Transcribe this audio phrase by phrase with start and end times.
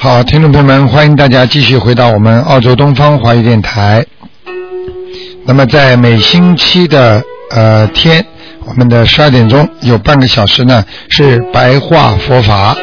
[0.00, 4.06] 好，听众朋友们，欢迎大家继续回到我们澳洲东方华语电台。
[5.44, 8.24] 那么，在每星期的呃天，
[8.64, 12.76] 我们的十二点钟有半个小时呢是白话佛法，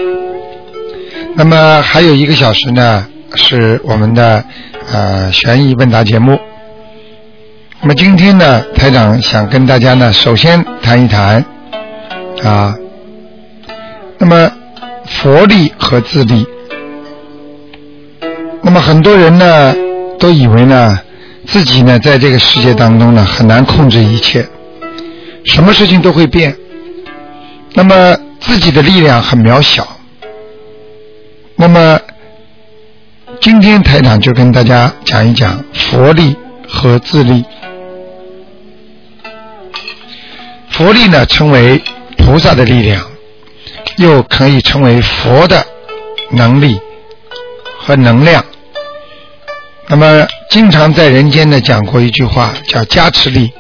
[1.36, 4.44] 那么还有一个小时呢是我们的
[4.92, 6.38] 呃悬疑问答节目。
[7.80, 11.46] 那么今天呢，台长想跟大家呢首先谈一谈
[12.44, 12.76] 啊，
[14.18, 14.52] 那么
[15.06, 16.46] 佛力和自力。
[18.66, 19.76] 那么很多人呢
[20.18, 21.00] 都以为呢
[21.46, 24.44] 自己呢在这个世界当中呢很难控制一切，
[25.46, 26.58] 什么事情都会变。
[27.74, 29.88] 那么自己的力量很渺小。
[31.56, 32.00] 那么
[33.40, 36.36] 今天台长就跟大家讲一讲佛力
[36.68, 37.46] 和自力。
[40.72, 41.80] 佛力呢称为
[42.18, 43.06] 菩萨的力量，
[43.98, 45.64] 又可以称为佛的
[46.32, 46.80] 能力
[47.78, 48.44] 和能量。
[49.88, 53.52] 那么，经常在人间呢讲过一句话，叫加持力。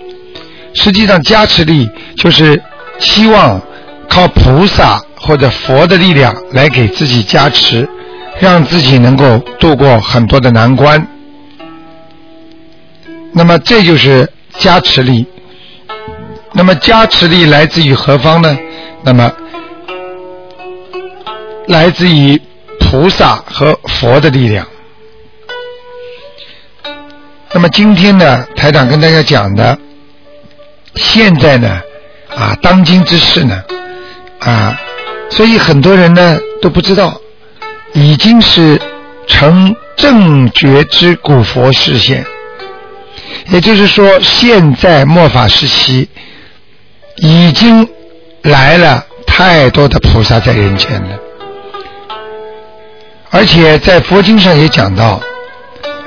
[0.73, 2.61] 实际上，加持力就是
[2.99, 3.61] 希望
[4.09, 7.87] 靠菩萨或者佛的力量来给自己加持，
[8.39, 11.07] 让自己能够度过很多的难关。
[13.31, 15.25] 那么，这就是加持力。
[16.53, 18.57] 那么，加持力来自于何方呢？
[19.03, 19.31] 那么，
[21.67, 22.41] 来自于
[22.79, 24.65] 菩萨和佛的力量。
[27.55, 29.77] 那么今天呢，台长跟大家讲的，
[30.95, 31.79] 现在呢，
[32.35, 33.63] 啊，当今之事呢，
[34.39, 34.77] 啊，
[35.29, 37.17] 所以很多人呢都不知道，
[37.93, 38.77] 已经是
[39.25, 42.25] 成正觉之古佛视现，
[43.47, 46.09] 也就是说，现在末法时期，
[47.15, 47.87] 已经
[48.41, 51.17] 来了太多的菩萨在人间了，
[53.29, 55.21] 而且在佛经上也讲到。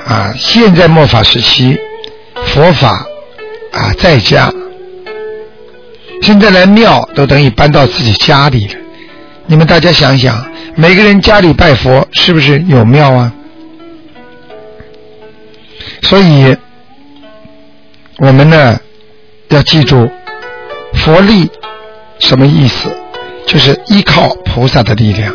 [0.09, 1.77] 啊，现在末法时期，
[2.47, 3.05] 佛法
[3.71, 4.51] 啊在家，
[6.23, 8.73] 现在来庙都等于搬到自己家里了。
[9.45, 10.43] 你们大家想想，
[10.75, 13.31] 每个人家里拜佛是不是有庙啊？
[16.01, 16.57] 所以，
[18.17, 18.79] 我们呢
[19.49, 20.09] 要记住，
[20.95, 21.47] 佛力
[22.17, 22.89] 什么意思？
[23.45, 25.31] 就是依靠菩萨的力量。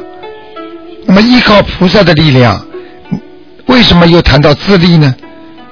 [1.07, 2.61] 那么，依靠菩萨的力量。
[3.67, 5.15] 为什么又谈到自立呢？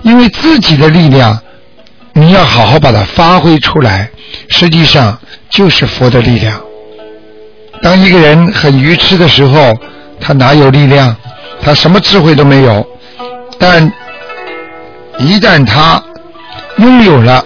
[0.02, 1.38] 因为自己的力量，
[2.12, 4.10] 你要好好把它发挥出来，
[4.48, 5.16] 实际上
[5.48, 6.60] 就是佛的力量。
[7.82, 9.76] 当一个人很愚痴的时候，
[10.20, 11.14] 他哪有力量？
[11.62, 12.84] 他什么智慧都没有。
[13.58, 13.92] 但
[15.18, 16.02] 一旦他
[16.78, 17.44] 拥有了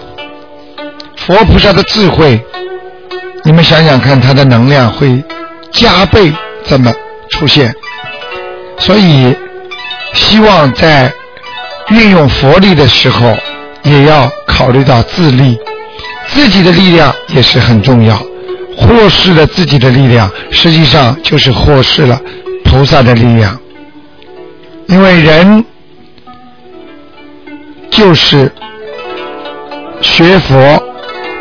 [1.17, 2.43] 佛菩萨的智慧，
[3.43, 5.23] 你们想想看，他的能量会
[5.71, 6.33] 加倍
[6.63, 6.91] 这么
[7.29, 7.71] 出现。
[8.79, 9.35] 所以。
[10.17, 11.13] 希望在
[11.89, 13.37] 运用佛力的时候，
[13.83, 15.57] 也要考虑到自立，
[16.27, 18.19] 自己的力量也是很重要。
[18.75, 22.19] 忽视了自己的力量，实际上就是忽视了
[22.65, 23.57] 菩萨的力量。
[24.87, 25.63] 因为人
[27.89, 28.51] 就是
[30.01, 30.83] 学佛，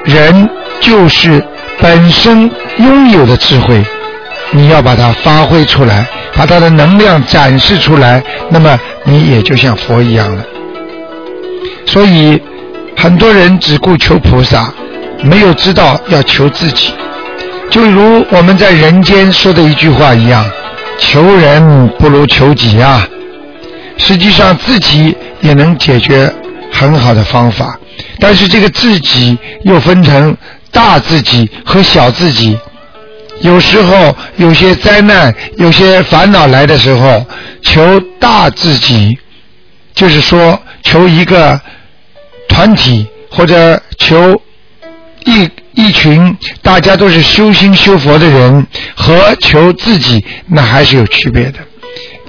[0.05, 0.49] 人
[0.81, 1.43] 就是
[1.81, 3.85] 本身拥有的智慧，
[4.51, 6.07] 你要把它发挥出来。
[6.37, 10.45] 把他的能量展示出来，那么你也就像佛一样了。
[11.87, 12.41] 所以
[12.97, 14.73] 很多人只顾求菩萨，
[15.23, 16.93] 没有知道要求自己。
[17.71, 20.45] 就如我们在人间说的一句话一样
[20.99, 23.07] ：“求人不如求己啊。”
[23.99, 26.31] 实际上自己也能解决
[26.71, 27.79] 很好的方法，
[28.21, 30.37] 但是这个自己又分成
[30.71, 32.59] 大自己和小自己。
[33.41, 37.25] 有时候有些灾难、有些烦恼来的时候，
[37.63, 39.17] 求大自己，
[39.95, 41.61] 就是说求一个
[42.49, 44.41] 团体或者求
[45.25, 51.59] 一一群大家都是修心修佛的人，和求自己那还是有区别的。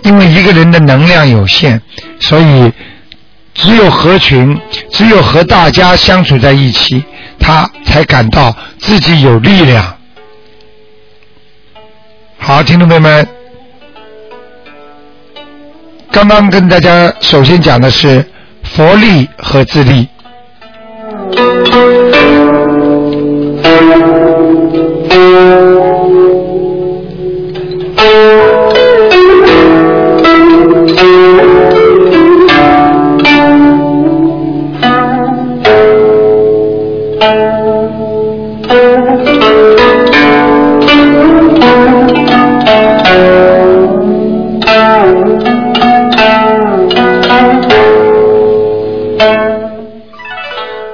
[0.03, 1.81] 因为一个人的能量有限，
[2.19, 2.71] 所以
[3.53, 4.57] 只有合群，
[4.91, 7.03] 只有和大家相处在一起，
[7.39, 9.96] 他才感到自己有力量。
[12.47, 13.27] 好，听众朋友们，
[16.09, 18.23] 刚刚跟大家首先讲的是
[18.63, 20.07] 佛力和自力。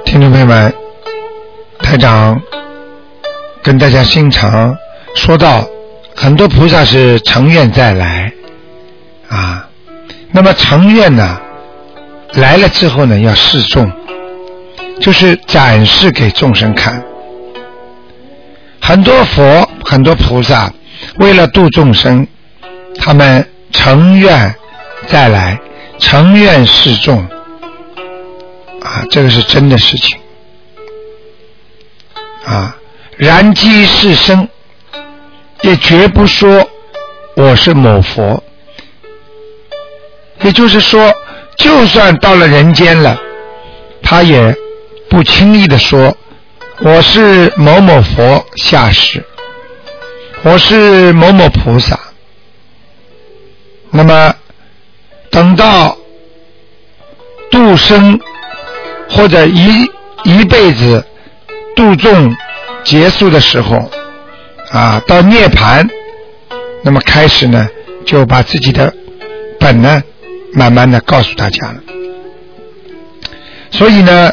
[0.05, 0.73] 听众朋友们，
[1.79, 2.41] 台长
[3.61, 4.77] 跟大家经常
[5.13, 5.67] 说到，
[6.15, 8.31] 很多菩萨是成愿再来
[9.27, 9.67] 啊。
[10.31, 11.37] 那么成愿呢，
[12.33, 13.91] 来了之后呢，要示众，
[15.01, 17.03] 就是展示给众生看。
[18.81, 20.71] 很多佛、很多菩萨
[21.17, 22.25] 为了度众生，
[22.99, 24.55] 他们成愿
[25.07, 25.59] 再来，
[25.99, 27.27] 成愿示众
[28.83, 30.17] 啊，这个是真的事情
[32.45, 32.77] 啊。
[33.17, 34.47] 燃机是生，
[35.61, 36.69] 也绝不说
[37.35, 38.43] 我是某佛。
[40.41, 41.13] 也就是说，
[41.57, 43.17] 就算到了人间了，
[44.01, 44.53] 他也
[45.09, 46.17] 不轻易的说
[46.79, 49.23] 我是某某佛下士，
[50.41, 51.97] 我是某某菩萨。
[53.91, 54.35] 那么
[55.29, 55.95] 等到
[57.51, 58.19] 度生
[59.13, 59.89] 或者一
[60.23, 61.05] 一辈子
[61.75, 62.35] 度众
[62.83, 63.89] 结束的时候，
[64.71, 65.87] 啊，到涅盘，
[66.83, 67.67] 那么开始呢，
[68.05, 68.93] 就把自己的
[69.59, 70.01] 本呢，
[70.53, 71.75] 慢慢的告诉大家了。
[73.71, 74.31] 所以呢，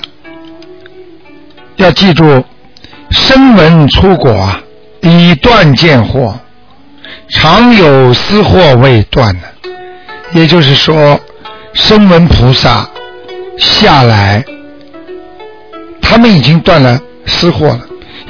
[1.76, 2.44] 要记住，
[3.11, 4.61] 声闻出果啊，
[5.03, 6.35] 已断见惑，
[7.29, 9.43] 常有私惑未断呢。
[10.33, 11.19] 也就是说，
[11.73, 12.88] 声闻菩萨
[13.59, 14.44] 下来，
[16.11, 17.81] 他们已经断了私惑了。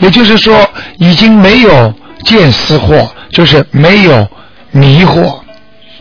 [0.01, 0.69] 也就是说，
[0.99, 1.93] 已经没有
[2.25, 4.29] 见私惑，就是没有
[4.71, 5.41] 迷惑，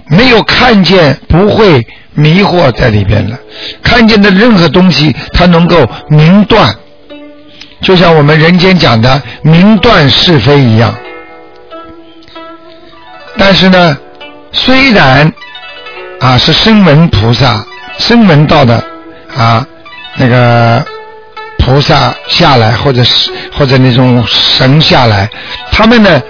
[0.07, 3.37] 没有看见，不会迷惑在里边了。
[3.81, 6.75] 看见的任何东西，它能够明断，
[7.81, 10.93] 就像我们人间讲的明断是非一样。
[13.37, 13.97] 但是呢，
[14.51, 15.31] 虽然
[16.19, 17.65] 啊是声闻菩萨、
[17.97, 18.83] 声闻道的
[19.35, 19.65] 啊
[20.17, 20.85] 那个
[21.59, 25.29] 菩萨下来，或者是或者那种神下来，
[25.71, 26.21] 他们呢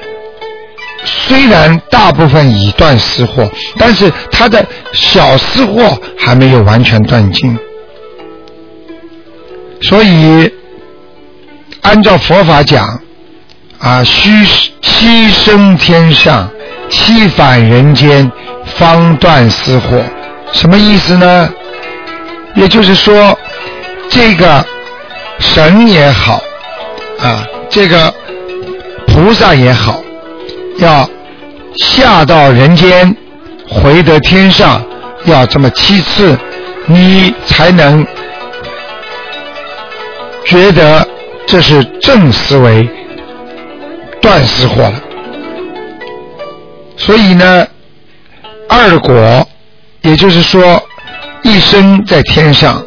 [1.05, 7.57] 虽然大部分已断私货，但是他的小私货还没有完全断尽，
[9.81, 10.51] 所以
[11.81, 12.99] 按照佛法讲
[13.79, 14.45] 啊，须
[14.81, 16.49] 七升天上，
[16.89, 18.29] 七返人间，
[18.77, 20.03] 方断私货。
[20.51, 21.49] 什么意思呢？
[22.55, 23.37] 也就是说，
[24.09, 24.65] 这个
[25.39, 26.41] 神也好
[27.19, 28.13] 啊，这个
[29.07, 30.01] 菩萨也好，
[30.77, 31.09] 要
[31.75, 33.15] 下到人间，
[33.67, 34.83] 回得天上，
[35.25, 36.37] 要这么七次，
[36.85, 38.05] 你才能
[40.45, 41.07] 觉得
[41.45, 42.87] 这是正思维，
[44.21, 45.01] 断私货了。
[46.97, 47.65] 所以呢，
[48.67, 49.47] 二果，
[50.01, 50.81] 也就是说，
[51.43, 52.83] 一生在天上，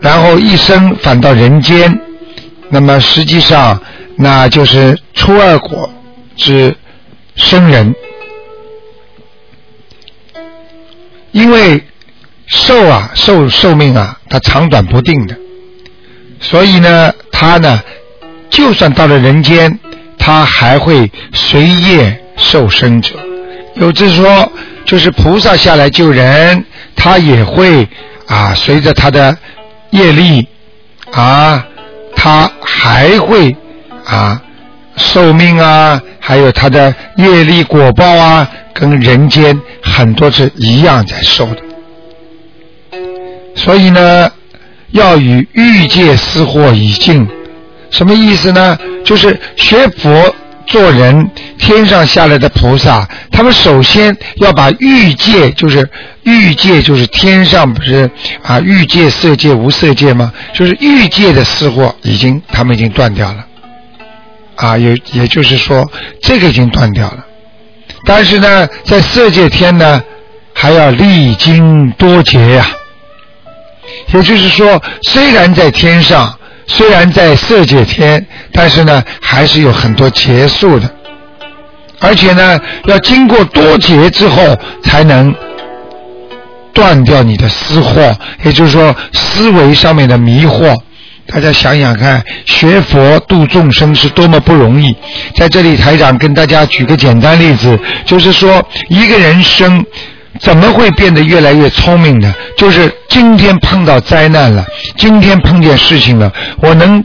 [0.00, 2.00] 然后一生返到人间，
[2.70, 3.80] 那么实际上
[4.16, 5.90] 那就是初二果
[6.36, 6.76] 之
[7.34, 7.94] 生人，
[11.32, 11.82] 因为
[12.46, 15.36] 寿啊寿寿命啊，它长短不定的，
[16.40, 17.82] 所以呢，他呢，
[18.48, 19.78] 就算到了人间，
[20.18, 23.14] 他还会随业受生者。
[23.74, 24.50] 有之说，
[24.84, 26.64] 就是菩萨下来救人，
[26.96, 27.86] 他也会
[28.26, 29.36] 啊，随着他的
[29.90, 30.46] 业力
[31.12, 31.66] 啊，
[32.14, 33.56] 他还会
[34.04, 34.42] 啊
[34.96, 41.62] 寿命啊，还有他的业力果报啊，跟人间很多是一样在受的。
[43.54, 44.30] 所以呢，
[44.90, 47.26] 要与欲界私货已尽，
[47.90, 48.78] 什么意思呢？
[49.04, 50.34] 就是学佛
[50.68, 55.88] 做人，天上下来的菩萨，他们首先要把欲界，就是
[56.22, 58.10] 欲界，就是天上不是
[58.42, 60.32] 啊欲界、色界、无色界吗？
[60.54, 63.46] 就是欲界的私货已经他们已经断掉了，
[64.56, 65.90] 啊，也也就是说
[66.22, 67.24] 这个已经断掉了。
[68.04, 70.02] 但是呢，在色界天呢，
[70.52, 72.66] 还要历经多劫呀、
[74.12, 76.37] 也就是说，虽然在天上，
[76.68, 80.88] 虽然在色界天，但是呢，还是有很多劫数的，
[81.98, 85.34] 而且呢，要经过多劫之后才能
[86.72, 90.76] 断掉你的私惑，也就是说思维上面的迷惑。
[91.26, 94.94] 大家想想看，学佛度众生是多么不容易。
[95.34, 99.84] 在这里，台长跟大家举个简单例子，就是说一个人生
[100.40, 102.34] 怎么会变得越来越聪明呢？
[102.56, 104.64] 就是今天碰到灾难了，
[104.96, 107.04] 今天碰见事情了，我能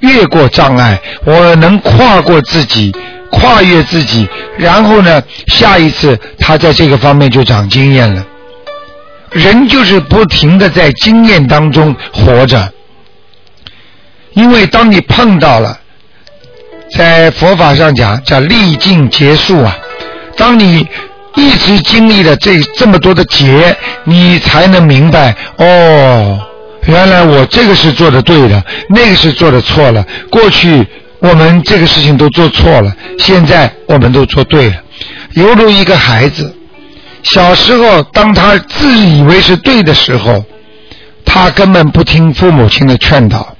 [0.00, 2.94] 越过障碍，我能跨过自己，
[3.30, 8.24] 跨越自己，然后呢，下一次他在这个方面就长经验了。
[9.32, 12.72] 人就是不停的在经验当中活着。
[14.32, 15.78] 因为当你碰到了，
[16.96, 19.76] 在佛法上讲叫历尽劫数啊，
[20.36, 20.86] 当你
[21.38, 26.38] 一直经历了这这么多的劫，你才能明白哦，
[26.86, 30.04] 原来我这个是做的对的，那个是做的错了。
[30.30, 30.84] 过去
[31.20, 34.76] 我们这个事情都做错了，现在我们都做对了。
[35.34, 36.52] 犹如一个孩子，
[37.22, 40.44] 小时候当他自以为是对的时候，
[41.24, 43.54] 他根本不听父母亲的劝导。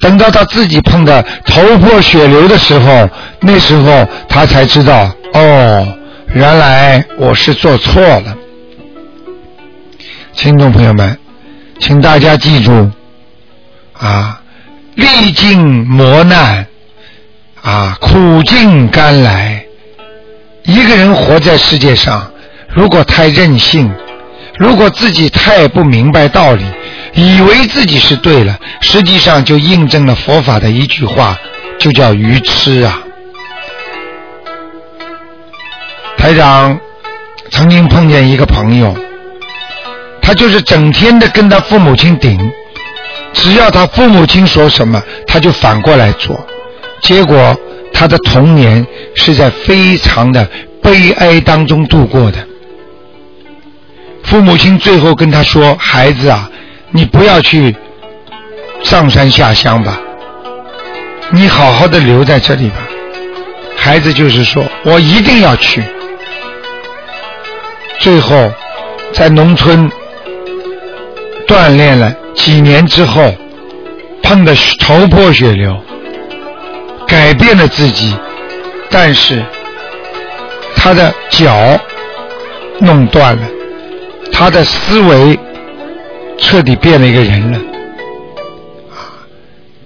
[0.00, 3.08] 等到他自己碰到头破血流的时候，
[3.40, 5.86] 那时候他才知道，哦，
[6.36, 8.36] 原来我是做错了。
[10.34, 11.18] 听众朋友们，
[11.80, 12.90] 请大家记住，
[13.94, 14.38] 啊，
[14.96, 16.66] 历尽磨难，
[17.62, 19.64] 啊，苦尽甘来。
[20.64, 22.30] 一个人活在世界上，
[22.68, 23.90] 如果太任性，
[24.58, 26.62] 如果自己太不明白道理。
[27.14, 31.38] 以为自己是对了，实际上就印证了佛法的一句话，
[31.78, 33.00] 就叫愚痴啊！
[36.16, 36.78] 台长
[37.50, 38.96] 曾经碰见一个朋友，
[40.20, 42.50] 他就是整天的跟他父母亲顶，
[43.32, 46.38] 只要他父母亲说什么，他就反过来做，
[47.02, 47.56] 结果
[47.92, 50.48] 他的童年是在非常的
[50.82, 52.38] 悲哀当中度过的。
[54.24, 56.50] 父母亲最后跟他说：“孩子啊。”
[56.92, 57.74] 你不要去
[58.82, 60.00] 上山下乡吧，
[61.30, 62.76] 你好好的留在这里吧。
[63.76, 65.82] 孩子就是说我一定要去。
[68.00, 68.52] 最后
[69.12, 69.90] 在农村
[71.46, 73.34] 锻炼了几年之后，
[74.22, 75.76] 碰得头破血流，
[77.06, 78.16] 改变了自己，
[78.90, 79.44] 但是
[80.76, 81.78] 他的脚
[82.80, 83.48] 弄断了，
[84.32, 85.38] 他的思维。
[86.38, 87.58] 彻底变了一个人了，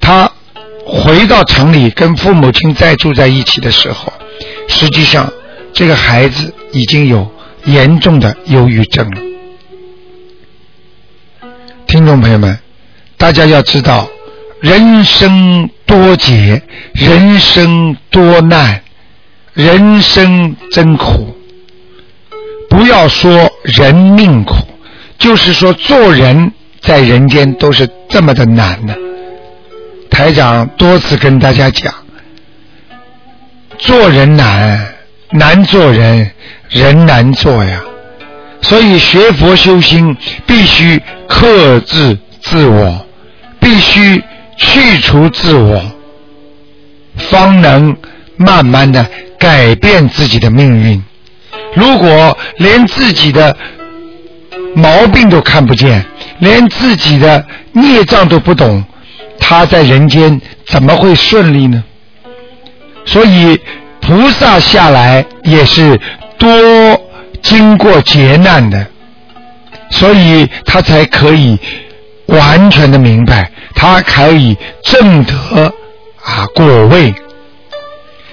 [0.01, 0.29] 他
[0.85, 4.13] 回到城里跟父母亲再住在一起的时候，
[4.67, 5.33] 实际上
[5.73, 7.25] 这个孩子已经有
[7.65, 9.21] 严重的忧郁症了。
[11.87, 12.59] 听众朋友们，
[13.17, 14.09] 大家要知道，
[14.61, 16.63] 人生多劫，
[16.93, 18.83] 人生多难，
[19.55, 21.37] 人生真苦。
[22.69, 24.55] 不要说人命苦。
[25.19, 28.97] 就是说，做人在人间都是这么的难的。
[30.11, 31.93] 台长多次跟大家讲，
[33.77, 34.95] 做人难，
[35.33, 36.31] 难做人，
[36.71, 37.83] 人难做呀。
[38.63, 43.07] 所以学佛修心，必须克制自我，
[43.59, 44.23] 必须
[44.57, 45.83] 去除自我，
[47.17, 47.97] 方能
[48.37, 49.07] 慢慢的
[49.39, 51.03] 改变自己的命运。
[51.75, 53.57] 如果连自己的
[54.75, 56.05] 毛病都看不见，
[56.41, 58.85] 连自己的孽障都不懂，
[59.39, 61.83] 他在人间怎么会顺利呢？
[63.07, 63.59] 所以
[64.01, 65.99] 菩萨下来也是
[66.41, 66.49] 多
[67.43, 68.87] 经过劫难的，
[69.91, 71.59] 所以他才可以
[72.27, 75.35] 完全的明白，他可以正得
[76.23, 77.15] 啊果位，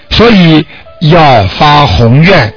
[0.09, 0.65] 所以
[1.01, 2.53] 要发宏愿，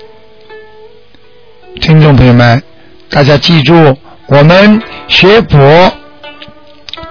[1.80, 2.62] 听众朋友们。
[3.10, 5.92] 大家记住，我们学佛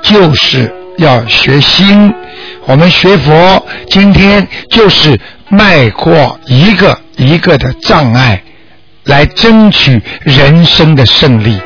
[0.01, 2.13] 就是要学心。
[2.65, 8.41] 我们学佛，今天就是迈过一个一个的障碍，
[9.05, 11.59] 来争取人生的胜利。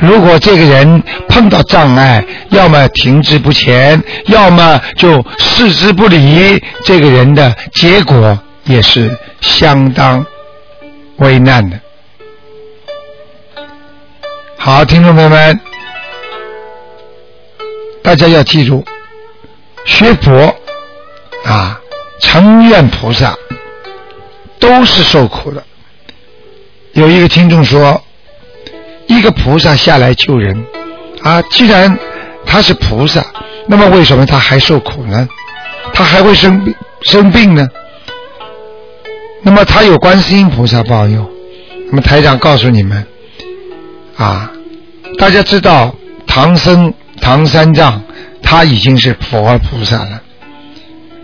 [0.00, 10.24] 如果这个人碰到障碍，要么停滞不前，要么就视之不理，这个人的结果也是相当
[11.16, 11.80] 危难的。
[14.56, 15.60] 好，听众朋友们，
[18.02, 18.84] 大家要记住，
[19.84, 20.54] 学佛
[21.44, 21.80] 啊，
[22.20, 23.36] 成愿菩萨
[24.58, 25.62] 都是受苦的。
[26.92, 28.02] 有一个听众说，
[29.06, 30.64] 一个菩萨下来救人
[31.22, 31.96] 啊，既然
[32.44, 33.24] 他是菩萨，
[33.66, 35.28] 那么为什么他还受苦呢？
[35.92, 37.66] 他还会生病生病呢？
[39.42, 41.30] 那么他有观世音菩萨保佑。
[41.90, 43.06] 那么台长告诉你们，
[44.16, 44.50] 啊，
[45.18, 45.94] 大家知道
[46.26, 48.02] 唐僧唐三藏
[48.42, 50.22] 他已经是佛菩萨了，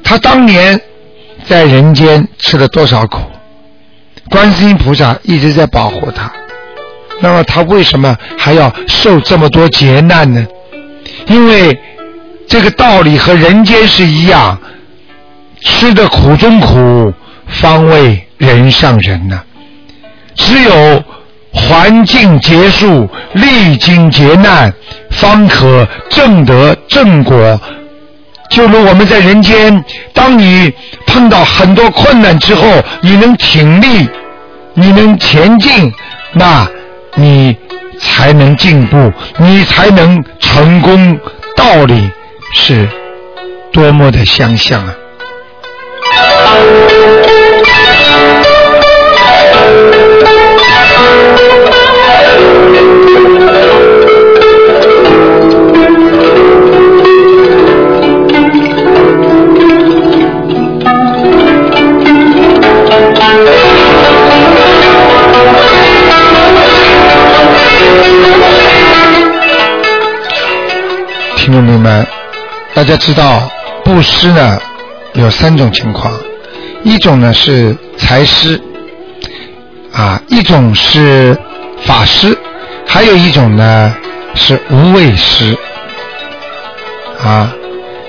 [0.05, 0.81] 他当年
[1.45, 3.19] 在人间吃了多少苦，
[4.31, 6.31] 观世音菩萨一直在保护他。
[7.21, 10.47] 那么他为什么还要受这么多劫难呢？
[11.27, 11.81] 因为
[12.47, 14.59] 这个道理和人间是一样，
[15.63, 17.13] 吃的苦中苦，
[17.47, 19.43] 方为人上人呐。
[20.35, 21.03] 只有
[21.53, 24.73] 环境结束，历经劫难，
[25.11, 27.61] 方可证得正果。
[28.51, 30.73] 就如我们在人间，当你
[31.07, 34.09] 碰到很多困难之后，你能挺立，
[34.75, 35.93] 你能前进，
[36.33, 36.67] 那
[37.15, 37.57] 你
[38.01, 41.19] 才能进步，你才能成功。
[41.57, 42.11] 道理
[42.53, 42.89] 是
[43.73, 44.95] 多么的相像啊！
[71.45, 72.07] 听众朋友们，
[72.73, 73.47] 大家知道
[73.85, 74.59] 布施呢
[75.13, 76.11] 有三种情况，
[76.83, 78.59] 一种呢是财施，
[79.93, 81.39] 啊，一种是
[81.83, 82.35] 法施，
[82.87, 83.95] 还有一种呢
[84.35, 85.55] 是无畏施，
[87.23, 87.53] 啊，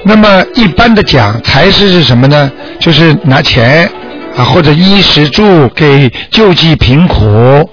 [0.05, 2.49] 那么一般的讲，财施是什么呢？
[2.79, 3.91] 就是拿钱
[4.37, 7.69] 啊或者衣食住给救济贫苦，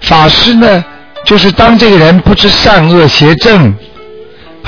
[0.00, 0.82] 法施呢
[1.26, 3.76] 就是当这个人不知善恶邪正。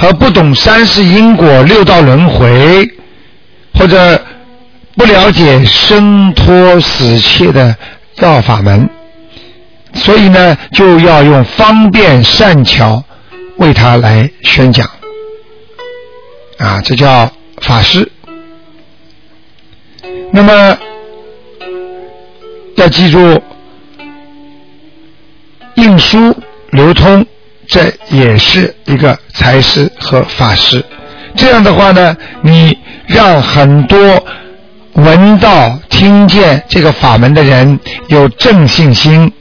[0.01, 2.91] 和不懂三世因果、六道轮回，
[3.75, 4.25] 或者
[4.97, 7.77] 不了解生脱死切的
[8.17, 8.89] 道法门，
[9.93, 13.05] 所以呢，就要用方便善巧
[13.59, 14.89] 为他来宣讲，
[16.57, 18.11] 啊，这叫法师。
[20.33, 20.79] 那么
[22.77, 23.43] 要记住，
[25.75, 26.35] 印书
[26.71, 27.27] 流通。
[27.71, 30.85] 这也是一个财师和法师，
[31.37, 33.99] 这样的话呢，你让很多
[34.95, 37.79] 闻到、听见这个法门的人
[38.09, 39.33] 有正信心，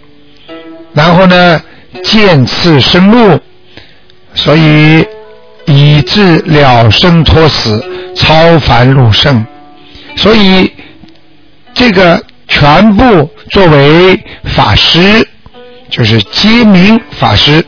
[0.93, 1.59] 然后呢，
[2.03, 3.39] 见次生路，
[4.35, 5.03] 所以
[5.65, 7.83] 以致了生脱死，
[8.15, 9.43] 超凡入圣，
[10.15, 10.71] 所以
[11.73, 15.27] 这个全部作为法师，
[15.89, 17.65] 就是揭明法师。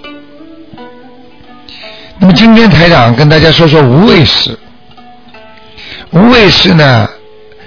[2.21, 4.55] 那么今天台长跟大家说说无畏施。
[6.11, 7.09] 无畏施呢，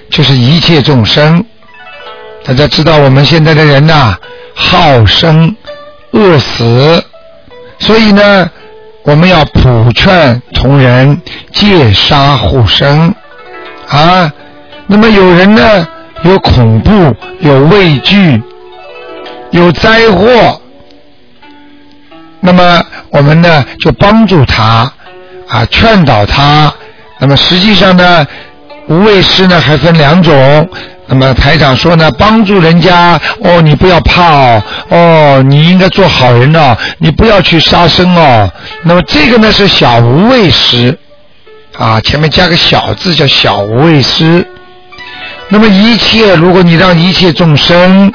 [0.09, 1.45] 就是一切众生。
[2.45, 4.17] 大家知道我们现在的人呐，
[4.55, 5.57] 好生
[6.12, 7.03] 恶死，
[7.81, 8.49] 所以呢，
[9.03, 13.12] 我们要普劝同仁戒杀护生
[13.88, 14.33] 啊。
[14.87, 15.88] 那么有人呢，
[16.23, 18.40] 有恐怖，有畏惧，
[19.51, 20.61] 有灾祸。
[22.46, 24.92] 那么我们呢就帮助他
[25.48, 26.70] 啊，劝导他。
[27.18, 28.26] 那么实际上呢，
[28.87, 30.68] 无畏师呢还分两种。
[31.07, 38.52] 那么台长说呢，帮助人家哦，你不要怕哦，哦，你应该做好人哦，你不要去杀生哦。
[38.83, 40.98] 那么这个呢是小无畏师
[41.78, 44.46] 啊，前面加个小字叫小无畏师。
[45.48, 48.12] 那么一切，如果你让一切众生。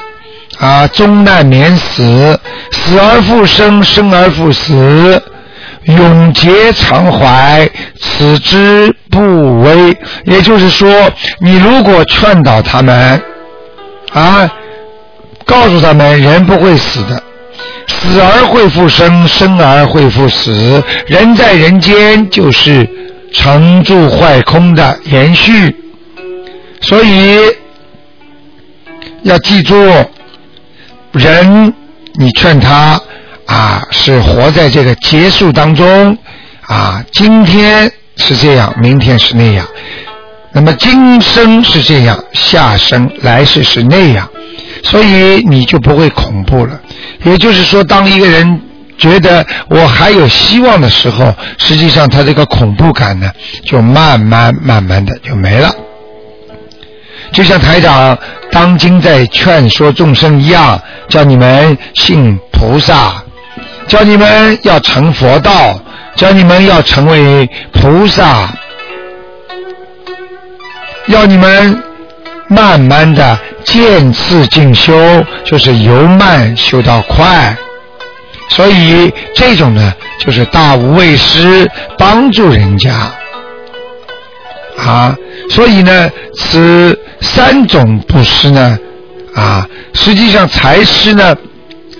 [0.60, 2.38] 啊，终难免死，
[2.70, 5.22] 死而复生，生而复死，
[5.86, 7.66] 永结常怀，
[7.98, 9.96] 此之不危。
[10.24, 13.22] 也就是说，你如果劝导他们，
[14.12, 14.50] 啊，
[15.46, 17.22] 告诉他们人不会死的，
[17.88, 22.86] 死而会复生，生而会复死，人在人间就是
[23.32, 25.74] 成住坏空的延续，
[26.82, 27.38] 所以
[29.22, 29.74] 要记住。
[31.12, 31.74] 人，
[32.14, 33.00] 你劝他
[33.46, 36.16] 啊，是活在这个结束当中
[36.62, 37.04] 啊。
[37.12, 39.66] 今天是这样，明天是那样。
[40.52, 44.28] 那么今生是这样，下生来世是那样，
[44.82, 46.80] 所以你就不会恐怖了。
[47.24, 48.60] 也就是说，当一个人
[48.98, 53.30] 觉得我还有希望的时候，实际上他这个恐怖感呢，
[53.64, 55.72] 就慢慢慢慢的就没了。
[57.32, 58.16] 就像台长
[58.50, 63.22] 当今在劝说众生一样，叫你们信菩萨，
[63.86, 65.80] 叫你们要成佛道，
[66.16, 68.48] 叫你们要成为菩萨，
[71.06, 71.82] 要你们
[72.48, 77.56] 慢慢的渐次进修，就是由慢修到快。
[78.48, 82.92] 所以这种呢，就是大无畏师，帮助人家
[84.76, 85.16] 啊。
[85.50, 88.78] 所以呢，此三种布施呢，
[89.34, 91.36] 啊，实际上财施呢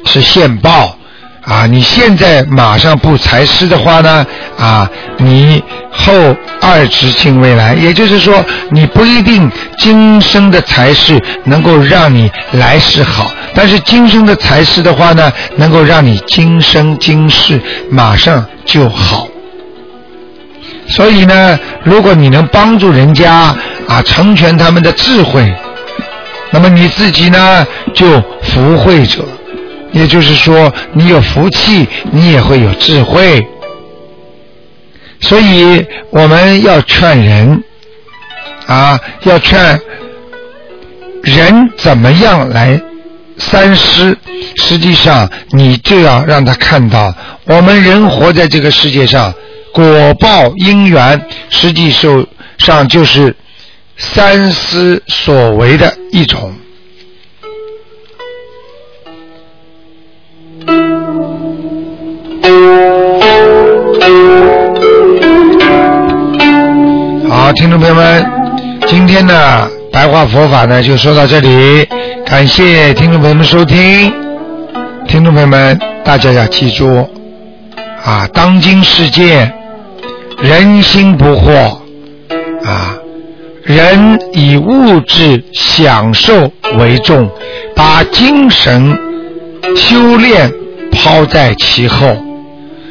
[0.04, 0.96] 是现报。
[1.42, 4.24] 啊，你现在马上布财施的话呢，
[4.59, 6.12] 啊，你后
[6.61, 17.59] 二直进未来，也就是说，你不一定今生的财势能够让你来世好，但是今生的财势的话呢，能够让你今生今世
[17.90, 19.26] 马上就好。
[20.90, 23.55] 所以呢，如果你能帮助人家
[23.88, 25.53] 啊，成全他们的智慧，
[26.50, 29.24] 那么你自己呢，就福慧者。
[29.92, 33.44] 也就是说，你有福气，你也会有智慧。
[35.20, 37.62] 所以我们要劝人
[38.66, 39.81] 啊，要劝
[41.22, 42.81] 人怎么样来
[43.37, 44.16] 三思。
[44.57, 47.12] 实际上，你就要让他看到，
[47.44, 49.35] 我们人活在这个世界上，
[49.72, 51.90] 果报因缘，实际
[52.59, 53.35] 上就是
[53.96, 56.52] 三思所为的一种。
[67.28, 68.26] 好，听众朋友们，
[68.87, 71.87] 今天的白话佛法呢就说到这里，
[72.26, 74.12] 感谢听众朋友们收听。
[75.06, 77.09] 听众朋友们，大家要记住
[78.04, 79.52] 啊，当今世界
[80.42, 81.53] 人心不惑
[82.64, 82.96] 啊，
[83.62, 87.31] 人以物质享受为重，
[87.76, 88.98] 把精神
[89.76, 90.50] 修炼
[90.90, 92.16] 抛在其后。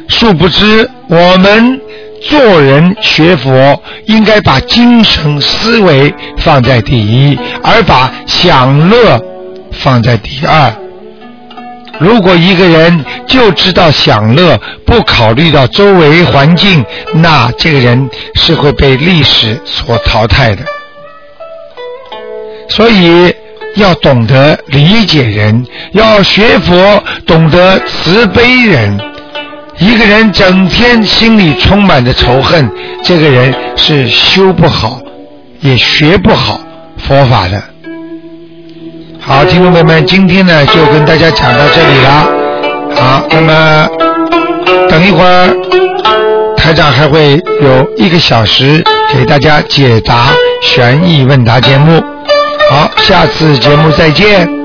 [0.08, 1.80] 殊不知，我们
[2.20, 9.20] 做人学佛，应该把精神思维放在第一，而把享乐
[9.72, 10.72] 放在第二。
[12.00, 16.82] 如果一个人就知道享乐，不考虑到周围环境，
[17.14, 20.64] 那这个人是会被历史所淘汰的。
[22.70, 23.34] 所以
[23.76, 28.98] 要懂得理解人，要学佛，懂得慈悲人。
[29.78, 32.70] 一个人整天心里充满着仇恨，
[33.02, 35.00] 这个人是修不好，
[35.60, 36.60] 也学不好
[36.96, 37.62] 佛法的。
[39.30, 42.10] 好，听众朋友们，今天呢就跟大家讲到这里了。
[42.96, 43.88] 好，那么
[44.88, 45.54] 等一会儿
[46.56, 48.82] 台长还会有一个小时
[49.14, 50.30] 给大家解答
[50.62, 52.02] 悬疑问答节目。
[52.70, 54.59] 好，下次节目再见。